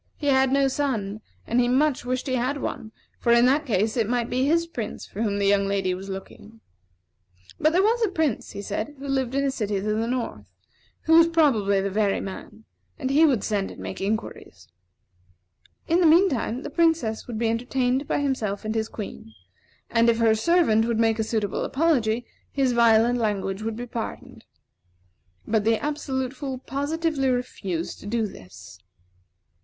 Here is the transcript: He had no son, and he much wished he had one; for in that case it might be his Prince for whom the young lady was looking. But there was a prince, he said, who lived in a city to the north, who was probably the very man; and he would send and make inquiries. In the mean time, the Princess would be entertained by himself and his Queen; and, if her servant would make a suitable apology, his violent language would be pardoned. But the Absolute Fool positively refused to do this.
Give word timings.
He 0.17 0.25
had 0.29 0.51
no 0.51 0.67
son, 0.67 1.21
and 1.45 1.59
he 1.59 1.67
much 1.67 2.05
wished 2.05 2.25
he 2.25 2.33
had 2.33 2.57
one; 2.59 2.91
for 3.19 3.31
in 3.31 3.45
that 3.45 3.67
case 3.67 3.95
it 3.95 4.09
might 4.09 4.31
be 4.31 4.47
his 4.47 4.65
Prince 4.65 5.05
for 5.05 5.21
whom 5.21 5.37
the 5.37 5.45
young 5.45 5.67
lady 5.67 5.93
was 5.93 6.09
looking. 6.09 6.59
But 7.59 7.71
there 7.71 7.83
was 7.83 8.03
a 8.03 8.09
prince, 8.09 8.49
he 8.53 8.63
said, 8.63 8.95
who 8.97 9.07
lived 9.07 9.35
in 9.35 9.43
a 9.43 9.51
city 9.51 9.75
to 9.75 9.93
the 9.93 10.07
north, 10.07 10.51
who 11.01 11.15
was 11.17 11.27
probably 11.27 11.81
the 11.81 11.91
very 11.91 12.19
man; 12.19 12.65
and 12.97 13.11
he 13.11 13.27
would 13.27 13.43
send 13.43 13.69
and 13.69 13.79
make 13.79 14.01
inquiries. 14.01 14.67
In 15.87 16.01
the 16.01 16.07
mean 16.07 16.29
time, 16.29 16.63
the 16.63 16.71
Princess 16.71 17.27
would 17.27 17.37
be 17.37 17.49
entertained 17.49 18.07
by 18.07 18.21
himself 18.21 18.65
and 18.65 18.73
his 18.73 18.89
Queen; 18.89 19.35
and, 19.87 20.09
if 20.09 20.17
her 20.17 20.33
servant 20.33 20.85
would 20.85 20.99
make 20.99 21.19
a 21.19 21.23
suitable 21.23 21.63
apology, 21.63 22.25
his 22.51 22.71
violent 22.71 23.19
language 23.19 23.61
would 23.61 23.75
be 23.75 23.85
pardoned. 23.85 24.45
But 25.45 25.63
the 25.63 25.77
Absolute 25.77 26.33
Fool 26.33 26.57
positively 26.57 27.29
refused 27.29 27.99
to 27.99 28.07
do 28.07 28.25
this. 28.25 28.79